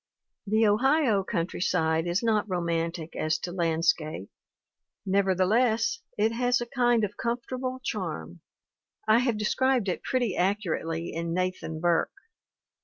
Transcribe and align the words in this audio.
"The 0.47 0.65
Ohio 0.65 1.23
countryside 1.23 2.07
is 2.07 2.23
not 2.23 2.49
romantic 2.49 3.15
as 3.15 3.37
to 3.37 3.51
land 3.51 3.85
scape; 3.85 4.31
nevertheless, 5.05 6.01
it 6.17 6.31
has 6.31 6.59
a 6.59 6.65
kind 6.65 7.03
of 7.03 7.17
comfortable 7.17 7.79
charm; 7.83 8.41
I 9.07 9.19
have 9.19 9.37
described 9.37 9.87
it 9.89 10.01
pretty 10.01 10.35
accurately 10.35 11.13
in 11.13 11.35
Nathan 11.35 11.79
Burke. 11.81 12.09